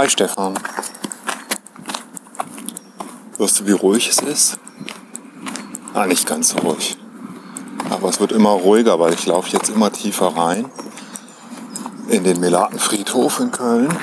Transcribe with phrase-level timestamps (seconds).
[0.00, 0.54] Hi Stefan.
[3.36, 4.58] Weißt du, wie ruhig es ist?
[5.92, 6.96] Ah, nicht ganz so ruhig.
[7.90, 10.64] Aber es wird immer ruhiger, weil ich laufe jetzt immer tiefer rein
[12.08, 13.94] in den Melatenfriedhof in Köln.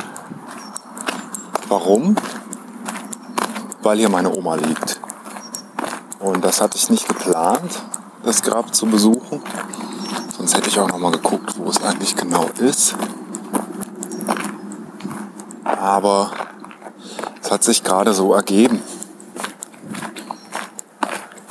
[1.67, 2.15] Warum?
[3.81, 4.99] Weil hier meine Oma liegt.
[6.19, 7.71] Und das hatte ich nicht geplant,
[8.21, 9.41] das Grab zu besuchen.
[10.37, 12.95] Sonst hätte ich auch noch mal geguckt, wo es eigentlich genau ist.
[15.87, 16.31] Aber
[17.41, 18.83] es hat sich gerade so ergeben.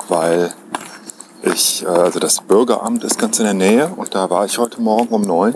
[0.07, 0.53] Weil
[1.41, 4.79] ich, äh, also das Bürgeramt ist ganz in der Nähe und da war ich heute
[4.79, 5.55] Morgen um neun,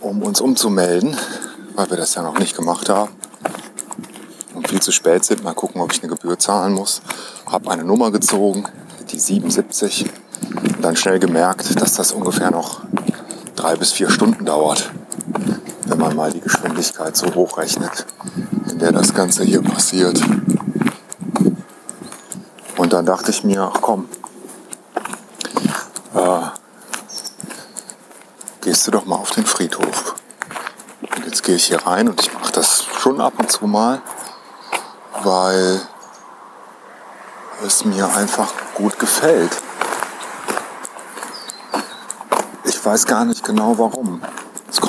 [0.00, 1.14] um uns umzumelden,
[1.74, 3.10] weil wir das ja noch nicht gemacht haben
[4.54, 5.44] und viel zu spät sind.
[5.44, 7.02] Mal gucken, ob ich eine Gebühr zahlen muss.
[7.44, 8.64] Habe eine Nummer gezogen,
[9.10, 10.06] die 77
[10.64, 12.80] und dann schnell gemerkt, dass das ungefähr noch
[13.54, 14.90] drei bis vier Stunden dauert,
[15.90, 18.06] wenn man mal die Geschwindigkeit so hochrechnet,
[18.70, 20.22] in der das Ganze hier passiert.
[22.76, 24.08] Und dann dachte ich mir, ach komm,
[26.14, 26.40] äh,
[28.60, 30.14] gehst du doch mal auf den Friedhof.
[31.16, 34.00] Und jetzt gehe ich hier rein und ich mache das schon ab und zu mal,
[35.24, 35.80] weil
[37.66, 39.50] es mir einfach gut gefällt.
[42.62, 44.22] Ich weiß gar nicht genau warum.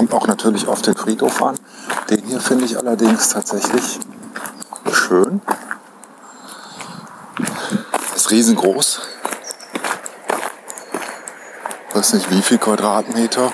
[0.01, 1.59] Kommt auch natürlich auf den Friedhof an.
[2.09, 3.99] Den hier finde ich allerdings tatsächlich
[4.91, 5.41] schön.
[8.15, 8.99] Ist riesengroß.
[11.87, 13.53] Ich weiß nicht wie viel Quadratmeter.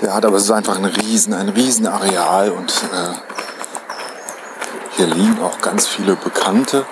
[0.00, 3.14] Der hat aber es ist einfach ein riesen, ein riesen Areal und äh,
[4.90, 6.86] hier liegen auch ganz viele bekannte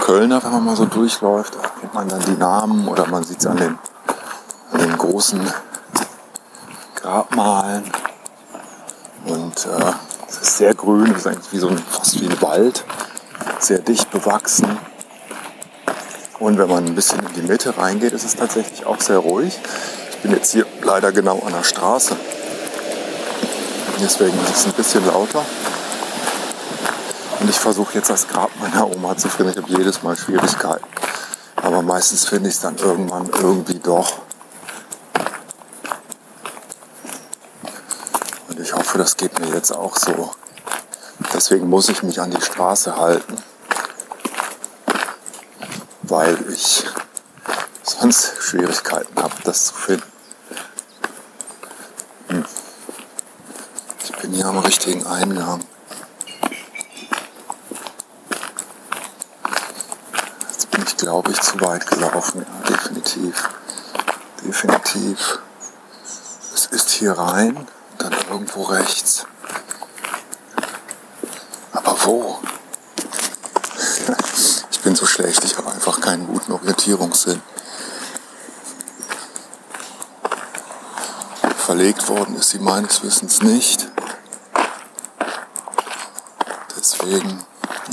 [0.00, 1.56] Kölner, wenn man mal so durchläuft.
[1.56, 3.78] Da kennt man dann die Namen oder man sieht es an den,
[4.72, 5.40] an den großen
[7.12, 7.84] Grabmalen.
[9.26, 9.92] Und äh,
[10.26, 12.86] es ist sehr grün, es ist eigentlich wie so ein, fast wie ein Wald,
[13.58, 14.78] sehr dicht bewachsen.
[16.38, 19.60] Und wenn man ein bisschen in die Mitte reingeht, ist es tatsächlich auch sehr ruhig.
[20.10, 22.16] Ich bin jetzt hier leider genau an der Straße.
[24.00, 25.44] Deswegen ist es ein bisschen lauter.
[27.40, 29.52] Und ich versuche jetzt das Grab meiner Oma zu finden.
[29.52, 30.86] Ich habe jedes Mal Schwierigkeiten.
[31.56, 34.22] Aber meistens finde ich es dann irgendwann irgendwie doch.
[38.94, 40.32] Das geht mir jetzt auch so.
[41.32, 43.42] Deswegen muss ich mich an die Straße halten
[46.12, 46.84] weil ich
[47.82, 50.12] sonst Schwierigkeiten habe, das zu finden.
[52.28, 52.44] Hm.
[54.04, 55.64] Ich bin hier am richtigen Eingang.
[60.50, 62.44] Jetzt bin ich, glaube ich, zu weit gelaufen.
[62.44, 63.48] Ja, definitiv.
[64.44, 65.38] Definitiv.
[66.54, 67.66] Es ist hier rein,
[68.02, 69.26] dann irgendwo rechts.
[71.72, 72.40] Aber wo?
[74.70, 77.40] Ich bin so schlecht, ich habe einfach keinen guten Orientierungssinn.
[81.56, 83.88] Verlegt worden ist sie meines Wissens nicht.
[86.76, 87.44] Deswegen,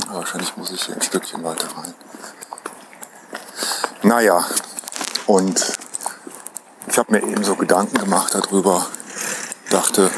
[0.08, 1.94] wahrscheinlich muss ich hier ein Stückchen weiter rein.
[4.02, 4.44] Naja,
[5.26, 5.64] und
[6.88, 8.86] ich habe mir eben so Gedanken gemacht darüber,
[9.70, 10.10] dachte,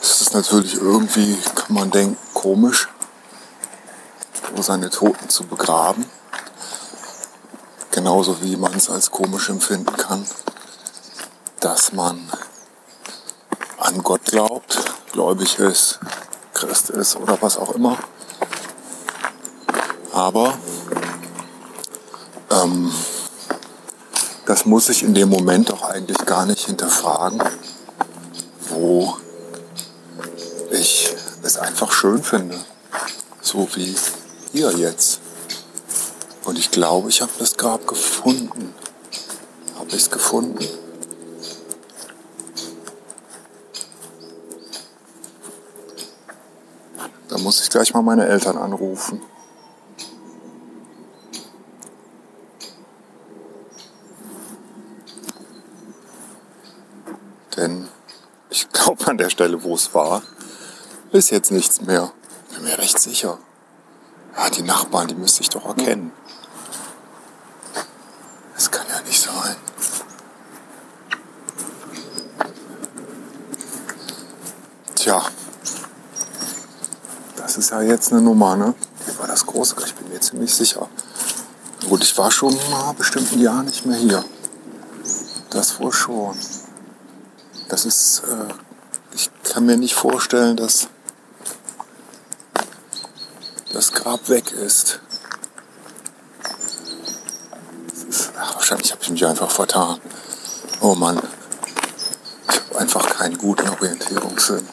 [0.00, 2.88] es ist natürlich irgendwie, kann man denken, komisch,
[4.60, 6.04] seine Toten zu begraben.
[7.90, 10.26] Genauso wie man es als komisch empfinden kann,
[11.60, 12.30] dass man
[13.78, 14.78] an Gott glaubt,
[15.12, 16.00] gläubig ist,
[16.54, 17.98] Christ ist oder was auch immer.
[20.12, 20.56] Aber
[22.50, 22.92] ähm,
[24.46, 27.42] das muss ich in dem Moment auch eigentlich gar nicht hinterfragen,
[28.68, 29.16] wo
[30.70, 32.58] ich es einfach schön finde,
[33.40, 33.94] so wie
[34.52, 35.20] hier jetzt.
[36.44, 38.74] Und ich glaube, ich habe das Grab gefunden.
[39.78, 40.64] Habe ich es gefunden?
[47.28, 49.20] Da muss ich gleich mal meine Eltern anrufen.
[57.56, 57.88] Denn
[58.50, 60.22] ich glaube an der Stelle, wo es war,
[61.12, 62.12] ist jetzt nichts mehr.
[62.54, 63.38] Bin mir recht sicher.
[64.36, 66.12] Ja, die Nachbarn, die müsste ich doch erkennen.
[68.54, 69.56] Das kann ja nicht sein.
[74.94, 75.22] Tja,
[77.36, 78.74] das ist ja jetzt eine Nummer, ne?
[79.04, 80.88] Hier war das große, ich bin mir ziemlich sicher.
[81.88, 84.24] Gut, ich war schon mal bestimmt ein Jahr nicht mehr hier.
[85.50, 86.36] Das wohl schon.
[87.68, 88.54] Das ist äh,
[89.54, 90.88] kann mir nicht vorstellen, dass
[93.72, 94.98] das Grab weg ist.
[98.08, 100.00] ist ach, wahrscheinlich habe ich mich einfach vertan.
[100.80, 101.22] Oh Mann,
[102.50, 104.68] ich habe einfach keinen guten Orientierungssinn.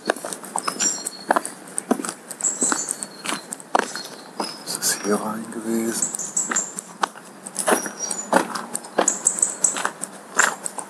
[4.65, 6.07] Ist es hier rein gewesen?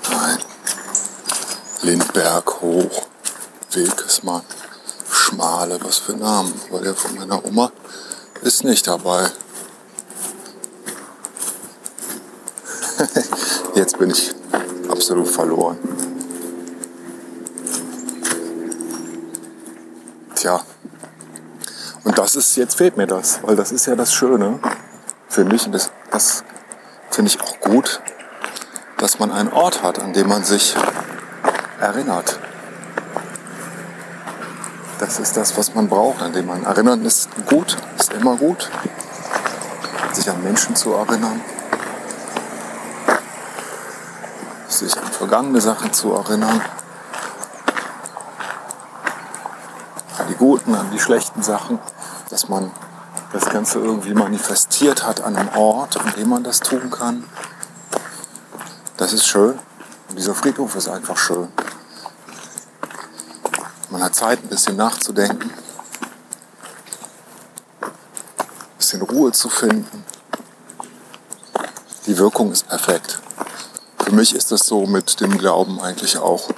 [0.10, 0.40] Nein.
[1.82, 3.11] Lindberg hoch.
[3.76, 4.42] Wilkesmann.
[5.10, 6.54] Schmale, was für Namen.
[6.70, 7.72] Weil der von meiner Oma
[8.42, 9.30] ist nicht dabei.
[13.76, 14.34] Jetzt bin ich
[14.90, 15.78] absolut verloren.
[20.36, 20.62] Tja.
[22.04, 24.60] Und das ist, jetzt fehlt mir das, weil das ist ja das Schöne,
[25.30, 25.66] finde ich.
[25.68, 26.44] Und das, das
[27.12, 28.02] finde ich auch gut,
[28.98, 30.76] dass man einen Ort hat, an dem man sich
[31.80, 32.40] erinnert.
[35.02, 38.70] Das ist das, was man braucht, an dem man erinnern ist gut, ist immer gut.
[40.14, 41.42] Sich an Menschen zu erinnern,
[44.68, 46.62] sich an vergangene Sachen zu erinnern,
[50.20, 51.80] an die guten, an die schlechten Sachen,
[52.30, 52.70] dass man
[53.34, 57.24] das Ganze irgendwie manifestiert hat an einem Ort, an dem man das tun kann.
[58.98, 59.58] Das ist schön.
[60.10, 61.48] Und dieser Friedhof ist einfach schön.
[63.92, 65.52] Man hat Zeit, ein bisschen nachzudenken,
[67.82, 70.06] ein bisschen Ruhe zu finden.
[72.06, 73.20] Die Wirkung ist perfekt.
[74.00, 76.50] Für mich ist das so mit dem Glauben eigentlich auch.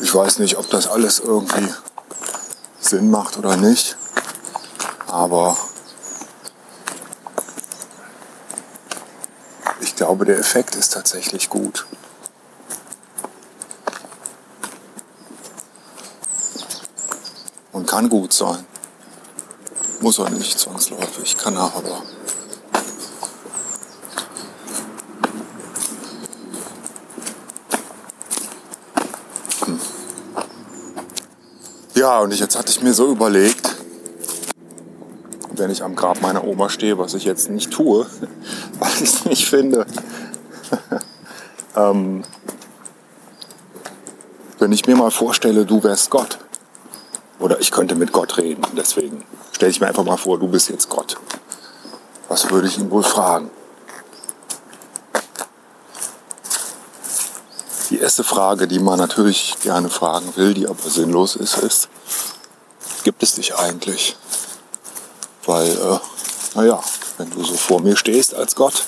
[0.00, 1.68] Ich weiß nicht, ob das alles irgendwie
[2.80, 3.98] Sinn macht oder nicht,
[5.08, 5.58] aber
[9.80, 11.86] ich glaube, der Effekt ist tatsächlich gut.
[17.72, 18.64] Und kann gut sein.
[20.00, 22.02] Muss er nicht zwangsläufig, kann er aber.
[29.64, 29.80] Hm.
[31.94, 33.76] Ja, und jetzt hatte ich mir so überlegt,
[35.58, 38.06] wenn ich am Grab meiner Oma stehe, was ich jetzt nicht tue,
[38.78, 39.86] weil ich es nicht finde,
[41.76, 42.22] ähm,
[44.58, 46.38] wenn ich mir mal vorstelle, du wärst Gott.
[47.46, 48.66] Oder ich könnte mit Gott reden.
[48.76, 51.16] Deswegen stelle ich mir einfach mal vor, du bist jetzt Gott.
[52.26, 53.52] Was würde ich ihn wohl fragen?
[57.90, 61.88] Die erste Frage, die man natürlich gerne fragen will, die aber sinnlos ist, ist,
[63.04, 64.16] gibt es dich eigentlich?
[65.44, 65.98] Weil, äh,
[66.56, 66.82] naja,
[67.16, 68.82] wenn du so vor mir stehst als Gott,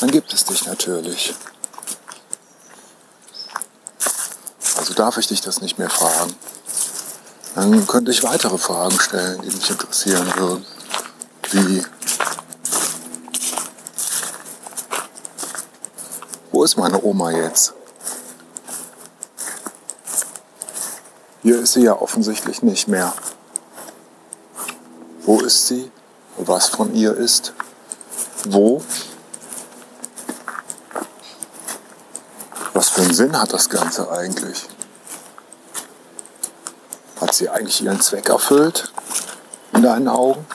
[0.00, 1.34] dann gibt es dich natürlich.
[4.78, 6.34] Also darf ich dich das nicht mehr fragen.
[7.54, 10.64] Dann könnte ich weitere Fragen stellen, die mich interessieren würden.
[11.50, 11.82] Wie,
[16.52, 17.74] wo ist meine Oma jetzt?
[21.42, 23.12] Hier ist sie ja offensichtlich nicht mehr.
[25.22, 25.90] Wo ist sie?
[26.36, 27.52] Was von ihr ist?
[28.44, 28.82] Wo?
[32.74, 34.68] Was für einen Sinn hat das Ganze eigentlich?
[37.40, 38.92] Sie eigentlich ihren Zweck erfüllt
[39.72, 40.46] in deinen Augen?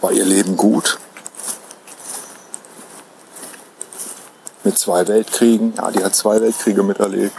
[0.00, 0.98] War ihr Leben gut?
[4.64, 5.74] Mit zwei Weltkriegen?
[5.76, 7.34] Ja, die hat zwei Weltkriege miterlebt.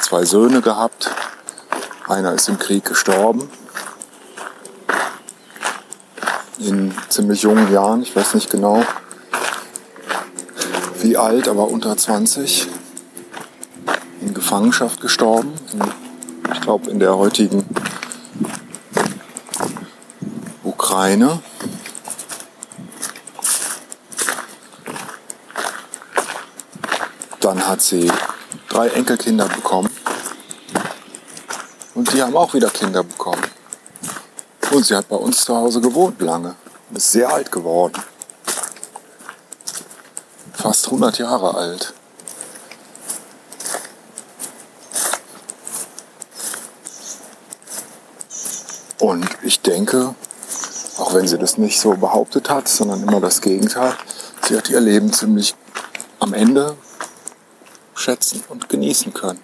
[0.00, 1.10] Zwei Söhne gehabt.
[2.06, 3.50] Einer ist im Krieg gestorben.
[6.60, 8.84] In ziemlich jungen Jahren, ich weiß nicht genau
[11.00, 12.68] wie alt, aber unter 20.
[14.52, 15.54] Gefangenschaft gestorben.
[16.52, 17.64] Ich glaube in der heutigen
[20.62, 21.40] Ukraine.
[27.40, 28.12] Dann hat sie
[28.68, 29.88] drei Enkelkinder bekommen.
[31.94, 33.40] Und die haben auch wieder Kinder bekommen.
[34.70, 36.56] Und sie hat bei uns zu Hause gewohnt lange.
[36.94, 38.02] Ist sehr alt geworden.
[40.52, 41.94] Fast 100 Jahre alt.
[49.02, 50.14] Und ich denke,
[50.98, 53.96] auch wenn sie das nicht so behauptet hat, sondern immer das Gegenteil,
[54.46, 55.56] sie hat ihr Leben ziemlich
[56.20, 56.76] am Ende
[57.96, 59.40] schätzen und genießen können.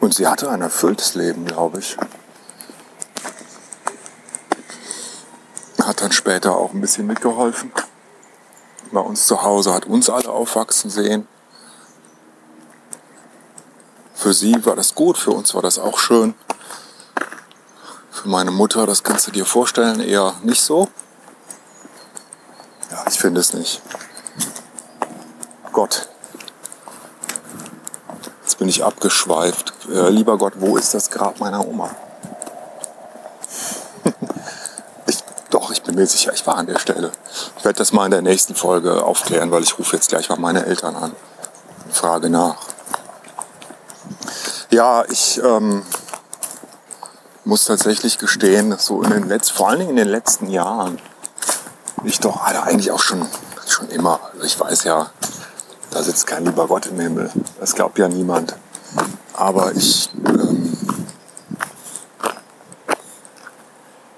[0.00, 1.94] Und sie hatte ein erfülltes Leben, glaube ich.
[5.82, 7.70] Hat dann später auch ein bisschen mitgeholfen
[8.92, 11.28] bei uns zu Hause, hat uns alle aufwachsen sehen.
[14.24, 16.34] Für sie war das gut, für uns war das auch schön.
[18.10, 20.88] Für meine Mutter, das kannst du dir vorstellen, eher nicht so.
[22.90, 23.82] Ja, ich finde es nicht.
[25.72, 26.08] Gott.
[28.40, 29.74] Jetzt bin ich abgeschweift.
[29.92, 31.94] Äh, lieber Gott, wo ist das Grab meiner Oma?
[35.06, 35.18] ich,
[35.50, 37.12] doch, ich bin mir sicher, ich war an der Stelle.
[37.58, 40.38] Ich werde das mal in der nächsten Folge aufklären, weil ich rufe jetzt gleich mal
[40.38, 41.14] meine Eltern an
[41.94, 42.56] frage nach.
[44.74, 45.84] Ja, ich ähm,
[47.44, 50.98] muss tatsächlich gestehen, dass so in den letzten, vor allen Dingen in den letzten Jahren,
[52.02, 53.24] ich doch also eigentlich auch schon,
[53.68, 55.12] schon immer, also ich weiß ja,
[55.92, 57.30] da sitzt kein lieber Gott im Himmel.
[57.60, 58.56] Das glaubt ja niemand.
[59.34, 60.76] Aber ich ähm,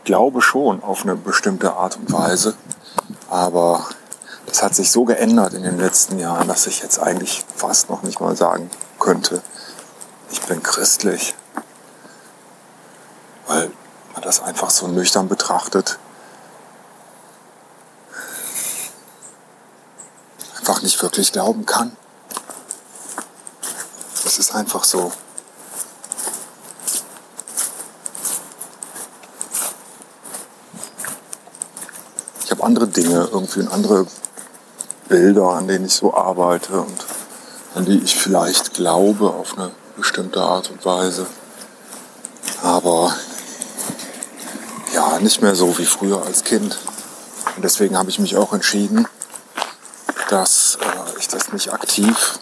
[0.05, 2.55] glaube schon auf eine bestimmte Art und Weise.
[3.29, 3.87] Aber
[4.47, 8.03] das hat sich so geändert in den letzten Jahren, dass ich jetzt eigentlich fast noch
[8.03, 9.43] nicht mal sagen könnte,
[10.47, 11.35] bin christlich.
[13.47, 13.71] Weil
[14.13, 15.99] man das einfach so nüchtern betrachtet.
[20.59, 21.97] Einfach nicht wirklich glauben kann.
[24.25, 25.13] Es ist einfach so.
[32.45, 34.07] Ich habe andere Dinge, irgendwie andere
[35.09, 37.07] Bilder, an denen ich so arbeite und
[37.75, 41.27] an die ich vielleicht glaube auf eine bestimmte Art und Weise.
[42.63, 43.15] Aber
[44.95, 46.79] ja, nicht mehr so wie früher als Kind.
[47.57, 49.07] Und deswegen habe ich mich auch entschieden,
[50.31, 52.39] dass äh, ich das nicht aktiv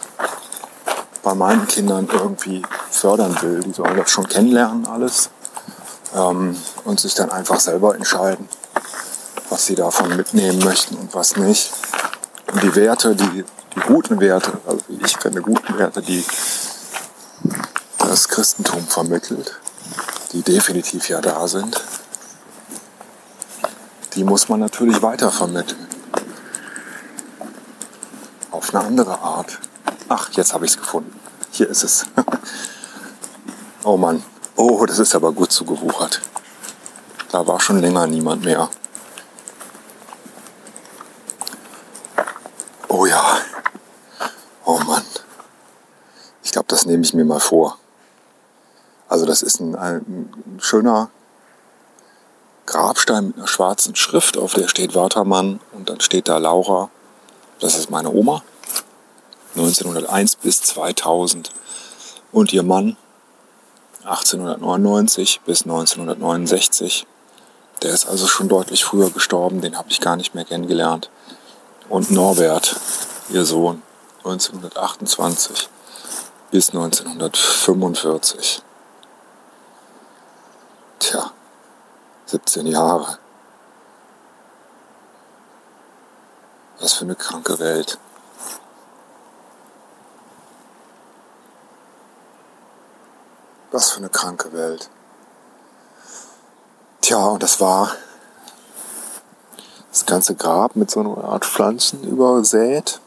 [1.22, 3.60] bei meinen Kindern irgendwie fördern will.
[3.60, 5.30] Die sollen das schon kennenlernen alles
[6.14, 8.48] ähm, und sich dann einfach selber entscheiden,
[9.50, 11.72] was sie davon mitnehmen möchten und was nicht.
[12.52, 13.44] Und die Werte, die,
[13.74, 16.24] die guten Werte, also ich finde guten Werte, die
[18.34, 19.60] Christentum vermittelt,
[20.32, 21.80] die definitiv ja da sind,
[24.14, 25.86] die muss man natürlich weiter vermitteln.
[28.50, 29.60] Auf eine andere Art.
[30.08, 31.16] Ach, jetzt habe ich es gefunden.
[31.52, 32.06] Hier ist es.
[33.84, 34.20] oh Mann.
[34.56, 36.20] Oh, das ist aber gut zugewuchert.
[37.30, 38.68] Da war schon länger niemand mehr.
[42.88, 43.38] Oh ja.
[44.64, 45.04] Oh Mann.
[46.42, 47.78] Ich glaube, das nehme ich mir mal vor.
[49.34, 51.10] Das ist ein, ein, schöner
[52.66, 56.88] Grabstein mit einer schwarzen Schrift, auf der steht Watermann und dann steht da Laura.
[57.58, 58.44] Das ist meine Oma.
[59.56, 61.50] 1901 bis 2000
[62.30, 62.96] und ihr Mann
[64.04, 67.04] 1899 bis 1969.
[67.82, 71.10] Der ist also schon deutlich früher gestorben, den habe ich gar nicht mehr kennengelernt.
[71.88, 72.76] Und Norbert,
[73.30, 73.82] ihr Sohn,
[74.18, 75.68] 1928
[76.52, 78.62] bis 1945.
[80.98, 81.30] Tja,
[82.26, 83.18] 17 Jahre.
[86.80, 87.98] Was für eine kranke Welt.
[93.70, 94.88] Was für eine kranke Welt.
[97.00, 97.90] Tja, und das war
[99.90, 103.00] das ganze Grab mit so einer Art Pflanzen übersät,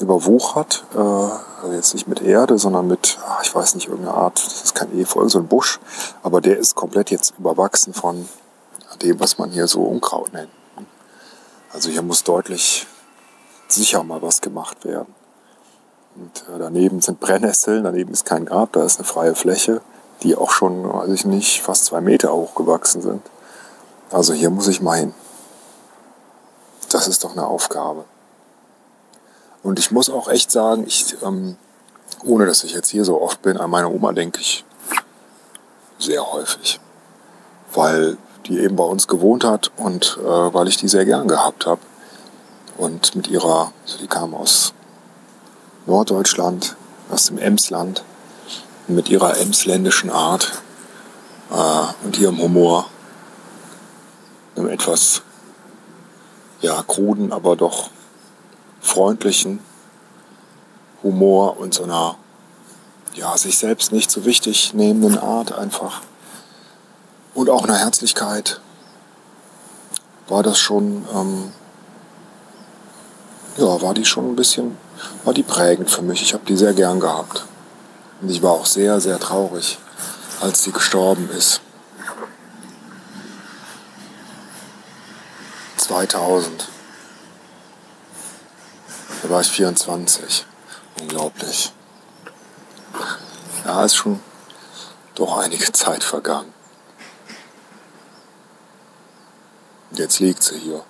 [0.00, 0.84] überwuchert.
[0.94, 4.64] Äh, also jetzt nicht mit Erde, sondern mit, ah, ich weiß nicht, irgendeine Art, das
[4.64, 5.78] ist kein Efeu, so ein Busch,
[6.22, 8.28] aber der ist komplett jetzt überwachsen von
[9.02, 10.50] dem, was man hier so Unkraut nennt.
[11.72, 12.86] Also hier muss deutlich
[13.68, 15.14] sicher mal was gemacht werden.
[16.16, 19.80] Und äh, daneben sind Brennnesseln, daneben ist kein Grab, da ist eine freie Fläche,
[20.22, 23.22] die auch schon, weiß ich nicht, fast zwei Meter hoch gewachsen sind.
[24.10, 25.14] Also hier muss ich mal hin.
[26.90, 28.04] Das ist doch eine Aufgabe.
[29.62, 31.56] Und ich muss auch echt sagen, ich, ähm,
[32.24, 34.64] ohne dass ich jetzt hier so oft bin, an meine Oma denke ich
[35.98, 36.80] sehr häufig.
[37.74, 41.66] Weil die eben bei uns gewohnt hat und äh, weil ich die sehr gern gehabt
[41.66, 41.80] habe.
[42.78, 44.72] Und mit ihrer, also die kam aus
[45.86, 46.76] Norddeutschland,
[47.10, 48.02] aus dem Emsland,
[48.88, 50.50] mit ihrer emsländischen Art
[51.50, 52.86] äh, und ihrem Humor,
[54.56, 55.22] einem etwas
[56.60, 57.90] ja, kruden, aber doch
[58.90, 59.60] freundlichen
[61.02, 62.16] Humor und so einer
[63.14, 66.02] ja, sich selbst nicht so wichtig nehmenden Art einfach.
[67.34, 68.60] Und auch einer Herzlichkeit
[70.28, 71.52] war das schon, ähm,
[73.56, 74.76] ja, war die schon ein bisschen
[75.24, 76.22] war die prägend für mich.
[76.22, 77.44] Ich habe die sehr gern gehabt.
[78.20, 79.78] Und ich war auch sehr, sehr traurig,
[80.40, 81.60] als sie gestorben ist.
[85.76, 86.68] 2000.
[89.30, 90.44] Da war ich 24.
[91.02, 91.72] Unglaublich.
[93.64, 94.18] Ja, ist schon
[95.14, 96.52] doch einige Zeit vergangen.
[99.92, 100.84] Jetzt liegt sie hier.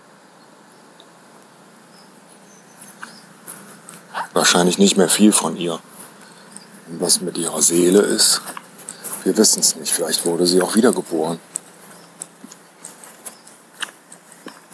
[4.33, 5.79] Wahrscheinlich nicht mehr viel von ihr.
[6.89, 8.41] Und was mit ihrer Seele ist,
[9.23, 9.93] wir wissen es nicht.
[9.93, 11.39] Vielleicht wurde sie auch wiedergeboren.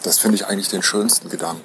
[0.04, 1.64] Das finde ich eigentlich den schönsten Gedanken.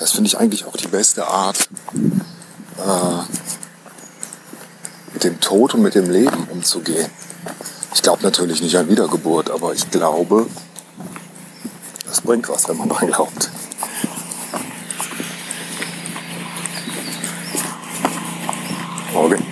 [0.00, 3.22] Das finde ich eigentlich auch die beste Art, äh,
[5.12, 7.10] mit dem Tod und mit dem Leben umzugehen.
[7.94, 10.46] Ich glaube natürlich nicht an Wiedergeburt, aber ich glaube,
[12.06, 13.50] das bringt was, wenn man dran glaubt.
[19.12, 19.46] Morgen.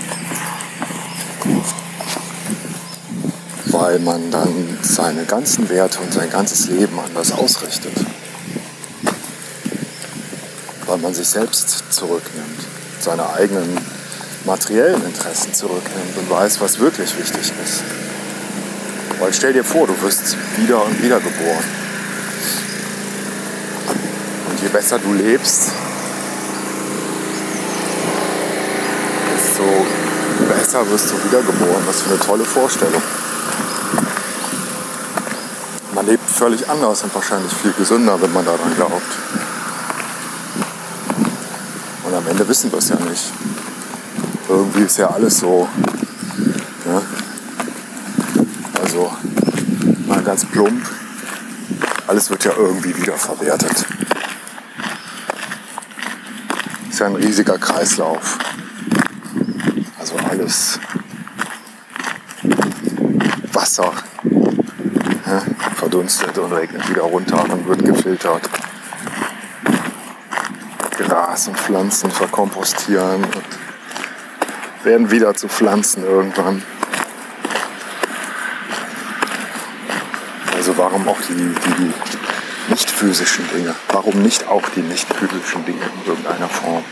[3.66, 7.92] Weil man dann seine ganzen Werte und sein ganzes Leben anders ausrichtet.
[10.88, 12.60] Weil man sich selbst zurücknimmt,
[12.98, 13.78] seine eigenen
[14.44, 17.82] materiellen Interessen zurücknimmt und weiß, was wirklich wichtig ist.
[19.20, 21.64] Weil stell dir vor, du wirst wieder und wieder geboren.
[24.48, 25.72] Und je besser du lebst,
[29.36, 29.62] desto
[30.46, 31.82] besser wirst du wiedergeboren.
[31.86, 33.02] Was für eine tolle Vorstellung.
[35.94, 39.02] Man lebt völlig anders und wahrscheinlich viel gesünder, wenn man daran glaubt.
[42.08, 43.22] Und am Ende wissen wir es ja nicht.
[44.48, 45.68] Irgendwie ist ja alles so.
[46.86, 47.02] Ne?
[48.82, 49.12] Also
[50.06, 50.88] mal ganz plump.
[52.06, 53.84] Alles wird ja irgendwie wiederverwertet.
[56.88, 58.38] Ist ja ein riesiger Kreislauf.
[59.98, 60.80] Also alles
[63.52, 63.92] Wasser
[64.24, 65.42] ne?
[65.74, 68.48] verdunstet und regnet wieder runter und wird gefiltert.
[70.98, 76.62] Gras und Pflanzen verkompostieren und werden wieder zu Pflanzen irgendwann.
[80.56, 81.92] Also warum auch die, die
[82.68, 83.74] nicht physischen Dinge?
[83.92, 86.84] Warum nicht auch die nicht physischen Dinge in irgendeiner Form?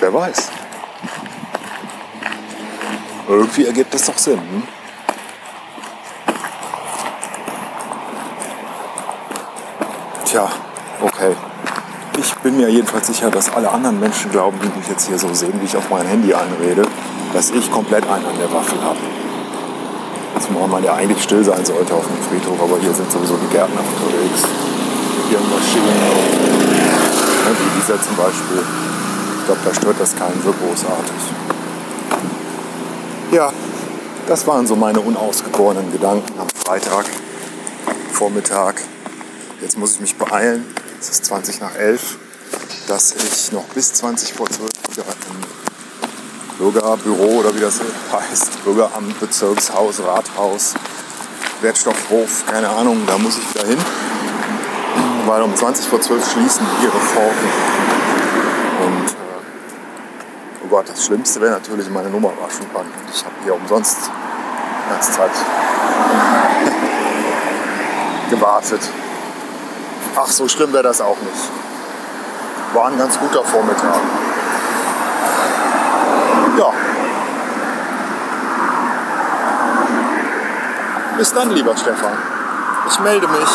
[0.00, 0.57] Wer weiß.
[3.28, 4.38] Irgendwie ergibt das doch Sinn.
[4.38, 4.62] Hm?
[10.24, 10.48] Tja,
[11.02, 11.36] okay.
[12.18, 15.32] Ich bin mir jedenfalls sicher, dass alle anderen Menschen glauben, die mich jetzt hier so
[15.34, 16.86] sehen, wie ich auf mein Handy anrede,
[17.34, 18.98] dass ich komplett einen an der Waffel habe.
[20.40, 23.52] Zumal man ja eigentlich still sein sollte auf dem Friedhof, aber hier sind sowieso die
[23.52, 24.42] Gärtner unterwegs
[25.18, 25.86] mit ihren Maschinen.
[27.44, 28.64] Ne, wie dieser zum Beispiel.
[29.38, 31.57] Ich glaube, da stört das keinen so großartig.
[33.30, 33.52] Ja,
[34.26, 37.04] das waren so meine unausgeborenen Gedanken am Freitag,
[38.10, 38.80] Vormittag.
[39.60, 40.64] Jetzt muss ich mich beeilen.
[40.98, 42.16] Es ist 20 nach 11,
[42.86, 49.20] dass ich noch bis 20 vor 12 wieder im Bürgerbüro oder wie das heißt, Bürgeramt,
[49.20, 50.74] Bezirkshaus, Rathaus,
[51.60, 53.78] Wertstoffhof, keine Ahnung, da muss ich wieder hin.
[55.26, 57.97] Weil um 20 vor 12 schließen ihre Pforten.
[60.68, 62.84] Und oh Gott, das Schlimmste wäre natürlich, meine Nummer war schon dran.
[63.10, 65.30] Ich habe hier umsonst die ganze Zeit
[68.30, 68.82] gewartet.
[70.14, 71.48] Ach, so schlimm wäre das auch nicht.
[72.74, 73.94] War ein ganz guter Vormittag.
[76.58, 76.70] Ja.
[81.16, 82.12] Bis dann, lieber Stefan.
[82.90, 83.48] Ich melde mich.